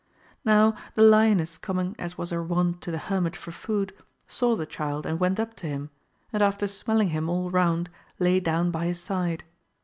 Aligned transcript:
Now 0.43 0.73
the 0.95 1.03
lioness 1.03 1.59
coming 1.59 1.95
as 1.99 2.17
was 2.17 2.31
her 2.31 2.41
wont 2.41 2.81
to 2.81 2.89
the 2.89 2.97
hermit 2.97 3.35
for 3.35 3.51
food, 3.51 3.93
saw 4.25 4.55
the 4.55 4.65
child 4.65 5.05
and 5.05 5.19
went 5.19 5.39
up 5.39 5.53
to 5.57 5.67
him, 5.67 5.91
and 6.33 6.41
after 6.41 6.65
smelling 6.65 7.09
him 7.09 7.29
all 7.29 7.51
round 7.51 7.87
lay 8.17 8.39
down 8.39 8.71
by 8.71 8.87
his 8.87 8.99
side. 8.99 9.43